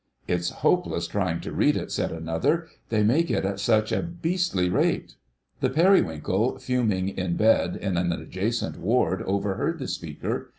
[0.27, 4.67] "It's hopeless trying to read it," said another, "they make it at such a beastly
[4.67, 5.13] rate."
[5.59, 10.49] The Periwinkle, fuming in bed in an adjacent ward, overheard the speaker.